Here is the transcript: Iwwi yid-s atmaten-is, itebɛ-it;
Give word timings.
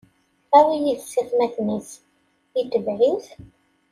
Iwwi 0.57 0.75
yid-s 0.83 1.13
atmaten-is, 1.21 1.89
itebɛ-it; 2.59 3.25